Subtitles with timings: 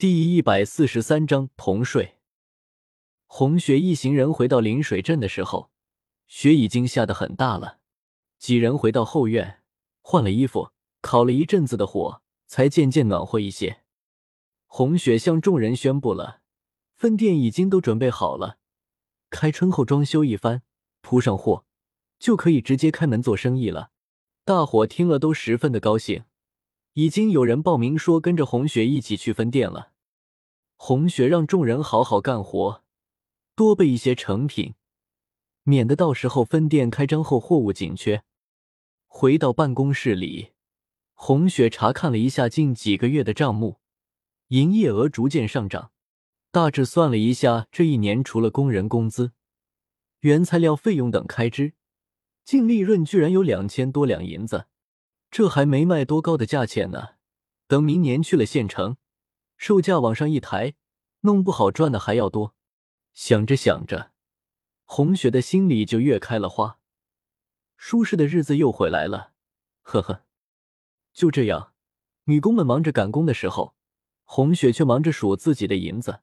[0.00, 2.14] 第一百四十三章同睡。
[3.26, 5.70] 红雪一行人回到临水镇的时候，
[6.26, 7.80] 雪已经下得很大了。
[8.38, 9.60] 几人回到后院，
[10.00, 10.70] 换了衣服，
[11.02, 13.82] 烤了一阵子的火，才渐渐暖和一些。
[14.64, 16.40] 红雪向众人宣布了，
[16.94, 18.56] 分店已经都准备好了，
[19.28, 20.62] 开春后装修一番，
[21.02, 21.66] 铺上货，
[22.18, 23.90] 就可以直接开门做生意了。
[24.46, 26.24] 大伙听了都十分的高兴。
[26.94, 29.89] 已经有人报名说跟着红雪一起去分店了。
[30.82, 32.82] 红雪让众人好好干活，
[33.54, 34.76] 多备一些成品，
[35.62, 38.24] 免得到时候分店开张后货物紧缺。
[39.06, 40.52] 回到办公室里，
[41.12, 43.78] 红雪查看了一下近几个月的账目，
[44.48, 45.92] 营业额逐渐上涨。
[46.50, 49.32] 大致算了一下，这一年除了工人工资、
[50.20, 51.74] 原材料费用等开支，
[52.42, 54.64] 净利润居然有两千多两银子。
[55.30, 57.10] 这还没卖多高的价钱呢，
[57.66, 58.96] 等明年去了县城，
[59.60, 60.72] 售价往上一抬，
[61.20, 62.54] 弄不好赚的还要多。
[63.12, 64.10] 想着想着，
[64.86, 66.78] 红雪的心里就越开了花，
[67.76, 69.32] 舒适的日子又回来了。
[69.82, 70.24] 呵呵，
[71.12, 71.74] 就这样，
[72.24, 73.74] 女工们忙着赶工的时候，
[74.24, 76.20] 红雪却忙着数自己的银子。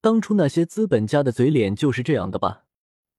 [0.00, 2.64] 当初那些资本家的嘴脸就是这样的吧？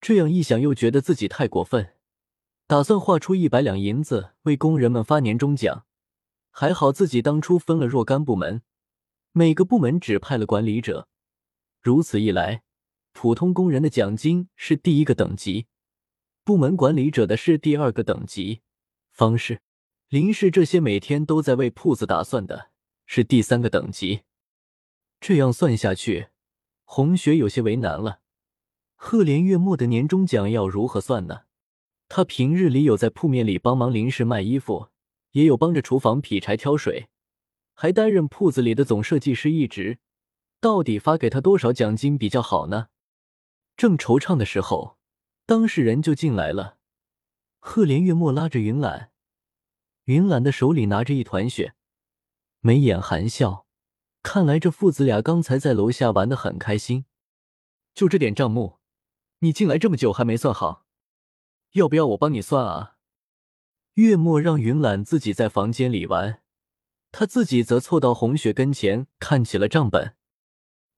[0.02, 1.94] 这样一想，又觉得自己太过分。
[2.68, 5.86] 打算划出一百两银子为工人们发年终奖，
[6.52, 8.62] 还好自己当初分了若干部门，
[9.36, 11.08] 每个部门只派了管理者。
[11.82, 12.62] 如此一来，
[13.14, 15.66] 普通工人的奖金是第一个等级，
[16.44, 18.62] 部门管理者的是第二个等级，
[19.10, 19.62] 方式、
[20.08, 22.70] 林氏这些每天都在为铺子打算的
[23.08, 24.22] 是第三个等级。
[25.20, 26.28] 这样算下去，
[26.84, 28.20] 红雪有些为难了。
[28.94, 31.46] 赫连月末的年终奖要如何算呢？
[32.08, 34.90] 他平日里有在铺面里帮忙临时卖衣服，
[35.32, 37.08] 也有帮着厨房劈柴挑水，
[37.74, 40.00] 还担任铺子里的总设计师一职。
[40.60, 42.88] 到底发给他多少奖金比较好呢？
[43.76, 44.98] 正惆怅的时候，
[45.46, 46.78] 当事人就进来了。
[47.60, 49.12] 赫连月末拉着云懒，
[50.06, 51.74] 云懒的手里拿着一团雪，
[52.60, 53.66] 眉眼含笑，
[54.22, 57.06] 看来这父子俩刚才在楼下玩的很开心。
[57.94, 58.80] 就这点账目，
[59.40, 60.86] 你进来这么久还没算好。
[61.74, 62.98] 要不要我帮你算啊？
[63.96, 66.43] 月末让云懒自己在房间里玩，
[67.14, 70.16] 他自己则凑到红雪跟前看起了账本。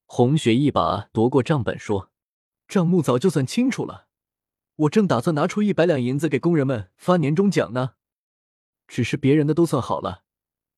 [0.05, 2.09] 红雪一把夺过账本，说
[2.69, 4.07] ：“账目早就算清楚了，
[4.77, 7.95] 我正打算拿出一百两银子给工人们发年终奖呢。
[8.87, 10.23] 只是别人的都算好了，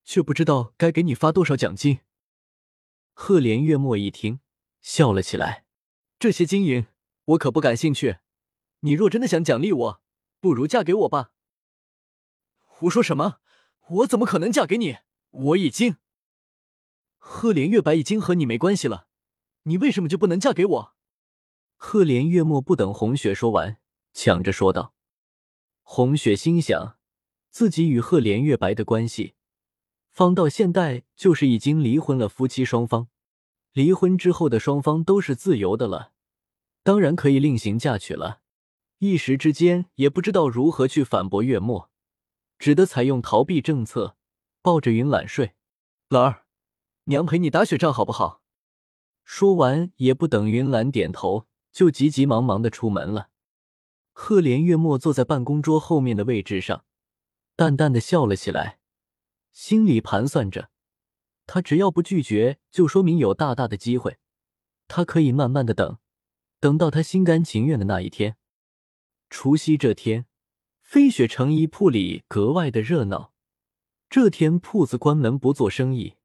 [0.04, 2.00] 却不知道该给你发多少奖金。”
[3.14, 4.40] 赫连月末一听，
[4.82, 5.66] 笑了起来
[6.18, 6.88] ：“这些金银
[7.26, 8.18] 我可不感兴趣。”
[8.82, 10.02] 你若真的想奖励我，
[10.40, 11.32] 不如嫁给我吧。
[12.64, 13.38] 胡说什么？
[13.90, 14.98] 我怎么可能嫁给你？
[15.38, 15.98] 我已经……
[17.18, 19.08] 赫连月白已经和你没关系了，
[19.64, 20.96] 你为什么就不能嫁给我？
[21.76, 23.78] 赫连月末不等红雪说完，
[24.14, 24.96] 抢着说道。
[25.84, 26.98] 红雪心想，
[27.50, 29.36] 自己与赫连月白的关系，
[30.10, 32.28] 放到现代就是已经离婚了。
[32.28, 33.08] 夫妻双方
[33.74, 36.14] 离婚之后的双方都是自由的了，
[36.82, 38.42] 当然可以另行嫁娶了。
[38.98, 41.92] 一时之间也不知道如何去反驳月末，
[42.58, 44.17] 只得采用逃避政策，
[44.68, 45.54] 抱着云懒睡。
[46.10, 46.44] 懒儿，
[47.06, 48.42] 娘陪你打雪仗好不好？
[49.24, 53.30] 说完也不等云懒点头，就急急忙忙的出门了。
[54.12, 56.84] 赫连月末坐在办公桌后面的位置上，
[57.56, 58.80] 淡淡的笑了起来，
[59.54, 60.70] 心里盘算着，
[61.46, 64.18] 他只要不拒绝，就说明有大大的机会，
[64.90, 65.98] 他可以慢慢的等，
[66.60, 68.36] 等到他心甘情愿的那一天。
[69.30, 70.26] 除夕这天，
[70.82, 73.32] 飞雪成衣铺里格外的热闹。
[74.10, 76.16] 这天铺子关门不做生意，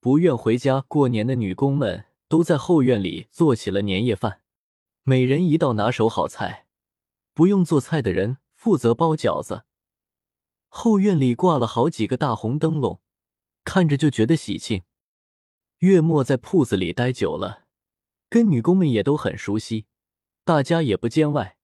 [0.00, 4.40] 不愿回家过年的女工们都在后院里做起了年夜饭，
[5.04, 6.66] 每人一道拿手好菜。
[7.32, 9.62] 不用做菜的人负责包饺子。
[10.66, 13.00] 后院里挂了好几个大红灯笼，
[13.62, 14.82] 看着就觉得喜庆。
[15.78, 17.66] 月末在铺子里待久了，
[18.28, 19.86] 跟女工们也都很熟悉，
[20.44, 21.56] 大家也不见外。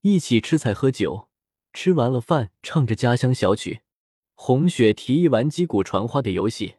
[0.00, 1.28] 一起吃菜喝酒，
[1.74, 3.82] 吃完了饭，唱着家乡小曲。
[4.42, 6.76] 红雪提议玩击鼓传花的游戏，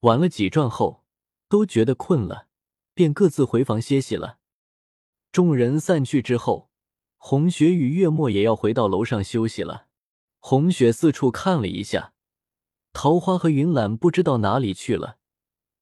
[0.00, 1.04] 玩了几转后，
[1.48, 2.48] 都觉得困了，
[2.94, 4.40] 便各自回房歇息了。
[5.30, 6.68] 众人散去之后，
[7.16, 9.86] 红雪与月末也要回到楼上休息了。
[10.40, 12.12] 红雪四处看了一下，
[12.92, 15.18] 桃花和云懒不知道哪里去了，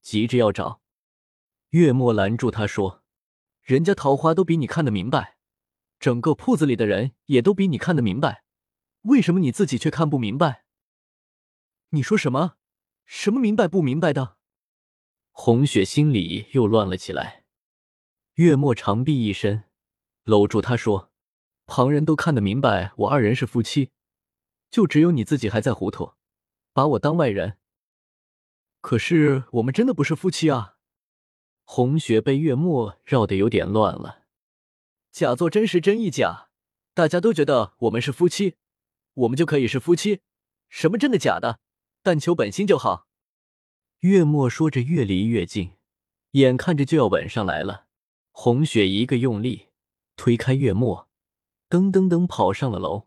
[0.03, 0.81] 急着要找。
[1.69, 3.01] 月末拦住他说
[3.63, 5.37] ：“人家桃花都比你看得明白。”
[5.99, 8.43] 整个铺子里的人也都比你看得明白，
[9.01, 10.65] 为什么你自己却看不明白？
[11.91, 12.55] 你说什么？
[13.05, 14.37] 什么明白不明白的？
[15.31, 17.43] 红雪心里又乱了起来。
[18.35, 19.63] 月末长臂一伸，
[20.23, 21.11] 搂住他说
[21.65, 23.89] ：“旁人都看得明白，我二人是夫妻，
[24.69, 26.13] 就只有你自己还在糊涂，
[26.73, 27.57] 把我当外人。
[28.81, 30.75] 可是我们真的不是夫妻啊！”
[31.65, 34.25] 红雪被月末绕得有点乱了。
[35.11, 36.49] 假作真时真亦假，
[36.93, 38.57] 大家都觉得我们是夫妻，
[39.15, 40.21] 我们就可以是夫妻。
[40.67, 41.59] 什么真的假的？
[42.09, 43.07] 但求本心就好。
[43.99, 45.73] 月末说着，越离越近，
[46.31, 47.85] 眼看着就要吻上来了。
[48.31, 49.67] 红雪一个用力
[50.15, 51.07] 推开月末，
[51.69, 53.05] 噔噔噔跑上了楼。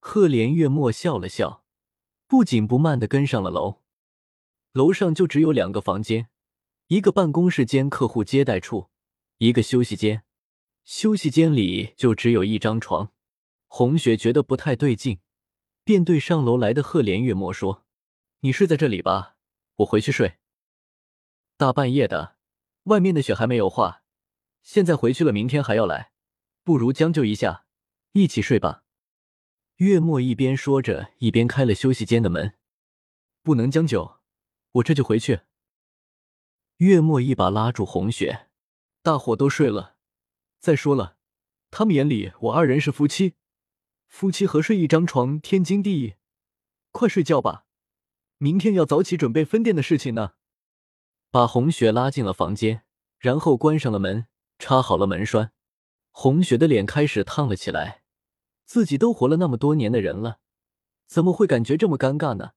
[0.00, 1.62] 赫连月末笑了笑，
[2.26, 3.82] 不紧不慢的跟上了楼。
[4.72, 6.30] 楼上就只有两个房间，
[6.86, 8.88] 一个办公室兼客户接待处，
[9.36, 10.22] 一个休息间。
[10.84, 13.12] 休息间里就只有一张床。
[13.66, 15.18] 红雪觉得不太对劲，
[15.84, 17.84] 便对上楼来的赫连月末说
[18.46, 19.34] ：“你睡在这里吧，
[19.78, 20.38] 我回去睡。
[21.56, 22.36] 大半夜的，
[22.84, 24.04] 外面的雪还没有化。”
[24.62, 26.12] 现在回去了，明天还要来，
[26.62, 27.66] 不如将就一下，
[28.12, 28.84] 一起睡吧。
[29.78, 32.54] 月末一边说着，一边开了休息间的门。
[33.42, 34.20] 不能将就，
[34.74, 35.40] 我这就回去。
[36.76, 38.46] 月末一把拉住红雪，
[39.02, 39.96] 大伙都睡了。
[40.60, 41.16] 再说了，
[41.72, 43.34] 他们眼里我二人是夫妻，
[44.06, 46.14] 夫妻合睡一张床，天经地义。
[46.92, 47.65] 快睡觉吧，
[48.38, 50.32] 明天要早起准备分店的事情呢。
[51.30, 52.84] 把红雪拉进了房间，
[53.18, 54.26] 然后关上了门。
[54.58, 55.52] 插好了门栓，
[56.12, 58.02] 红雪的脸开始烫了起来。
[58.64, 60.40] 自己都活了那么多年的人了，
[61.06, 62.52] 怎么会感觉这么尴尬呢？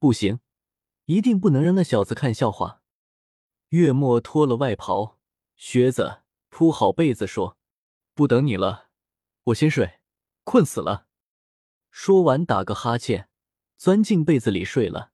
[0.00, 0.40] 不行，
[1.04, 2.82] 一定不能让那小子看笑话。
[3.68, 5.20] 月末脱了外袍、
[5.54, 7.56] 靴子，铺好被子，说
[8.14, 8.88] ：“不等你了，
[9.44, 10.00] 我先睡，
[10.42, 11.06] 困死了。”
[11.92, 13.27] 说完，打个哈欠，
[13.78, 15.12] 钻进被子里睡了。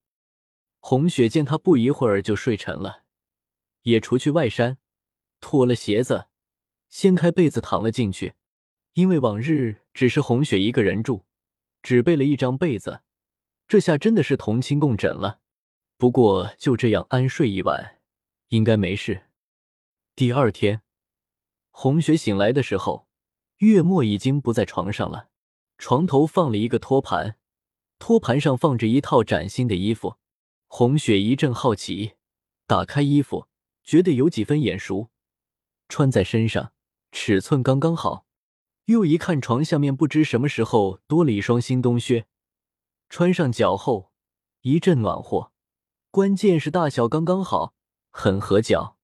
[0.80, 3.04] 红雪见他不一会儿就睡沉了，
[3.82, 4.78] 也除去外衫。
[5.40, 6.26] 脱了鞋子，
[6.88, 8.34] 掀开被子躺了进去。
[8.94, 11.26] 因为往日只是红雪一个人住，
[11.82, 13.02] 只备了一张被子，
[13.68, 15.40] 这下真的是同寝共枕了。
[15.98, 18.00] 不过就这样安睡一晚，
[18.48, 19.26] 应该没事。
[20.14, 20.82] 第二天，
[21.70, 23.08] 红雪醒来的时候，
[23.58, 25.28] 月末已经不在床上了。
[25.76, 27.36] 床头放了一个托盘，
[28.06, 30.16] 托盘上放着一套崭新的衣服。
[30.66, 32.16] 红雪一阵好奇，
[32.66, 33.48] 打开衣服，
[33.82, 35.08] 觉得有几分眼熟。
[35.88, 36.74] 穿在身上，
[37.12, 38.26] 尺寸刚刚好。
[38.84, 42.26] 又一看床下面，不知什么时候多了一双新冬靴，
[43.08, 44.12] 穿上脚后
[44.60, 45.50] 一阵暖和。
[46.10, 47.72] 关键是大小刚刚好，
[48.10, 48.98] 很合脚。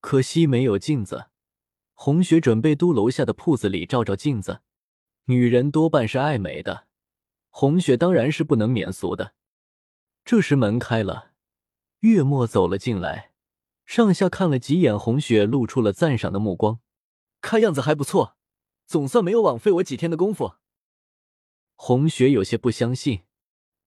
[0.00, 1.26] 可惜没有镜子。
[1.92, 4.62] 红雪准备都楼下的铺子里照照镜子。
[5.26, 6.86] 女人多半是爱美的，
[7.56, 9.34] 红雪当然是不能免俗的。
[10.24, 11.30] 这时门开了，
[12.00, 13.30] 月末走了进来。
[13.86, 16.80] 上下看了几眼，红雪露出了赞赏的目光。
[17.40, 18.36] 看样子还不错，
[18.86, 20.54] 总算没有枉费我几天的功夫。
[21.76, 23.22] 红雪有些不相信，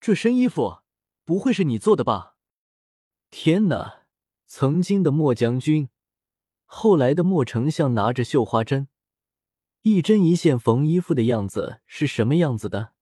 [0.00, 0.78] 这身衣服
[1.26, 2.36] 不会是你做的吧？
[3.30, 4.06] 天哪！
[4.46, 5.90] 曾经的莫将军，
[6.64, 8.88] 后来的莫丞相，拿着绣花针，
[9.82, 12.94] 一针一线缝衣服的样子是什么样子的？